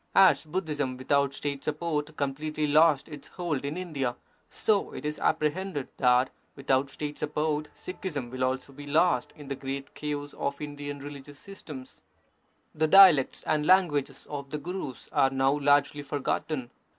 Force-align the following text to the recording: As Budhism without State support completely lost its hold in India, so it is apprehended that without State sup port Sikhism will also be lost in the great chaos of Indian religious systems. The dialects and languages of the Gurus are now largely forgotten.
As 0.15 0.45
Budhism 0.45 0.97
without 0.97 1.31
State 1.31 1.63
support 1.63 2.17
completely 2.17 2.65
lost 2.65 3.07
its 3.07 3.27
hold 3.27 3.63
in 3.63 3.77
India, 3.77 4.15
so 4.49 4.93
it 4.95 5.05
is 5.05 5.19
apprehended 5.19 5.89
that 5.97 6.31
without 6.55 6.89
State 6.89 7.19
sup 7.19 7.35
port 7.35 7.69
Sikhism 7.75 8.31
will 8.31 8.43
also 8.43 8.73
be 8.73 8.87
lost 8.87 9.31
in 9.37 9.47
the 9.47 9.53
great 9.55 9.93
chaos 9.93 10.33
of 10.33 10.59
Indian 10.59 11.01
religious 11.03 11.37
systems. 11.37 12.01
The 12.73 12.87
dialects 12.87 13.43
and 13.45 13.67
languages 13.67 14.25
of 14.27 14.49
the 14.49 14.57
Gurus 14.57 15.07
are 15.13 15.29
now 15.29 15.55
largely 15.59 16.01
forgotten. 16.01 16.71